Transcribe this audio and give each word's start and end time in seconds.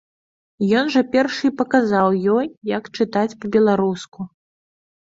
Ён 0.79 0.89
жа 0.95 1.03
першы 1.15 1.43
і 1.49 1.53
паказаў 1.61 2.07
ёй, 2.37 2.45
як 2.77 2.83
чытаць 2.99 3.31
па-беларуску. 3.45 4.19